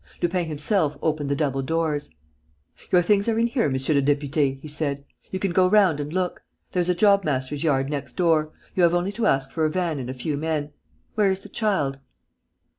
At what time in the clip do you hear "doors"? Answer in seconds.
1.61-2.09